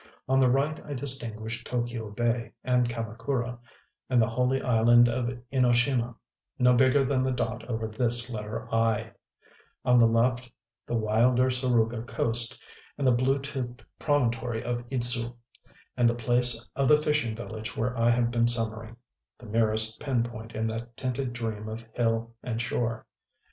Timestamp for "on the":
0.27-0.49, 9.85-10.07